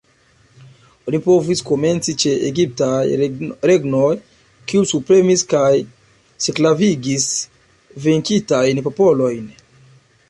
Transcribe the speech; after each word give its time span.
Oni 1.09 1.17
povus 1.25 1.59
komenci 1.67 2.15
ĉe 2.23 2.31
egiptaj 2.47 3.19
regnoj, 3.71 4.09
kiuj 4.71 4.89
subpremis 4.93 5.45
kaj 5.53 5.71
sklavigis 6.47 7.31
venkitajn 8.09 8.83
popolojn. 8.91 9.47